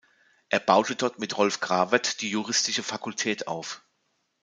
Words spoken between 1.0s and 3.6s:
mit Rolf Grawert die Juristische Fakultät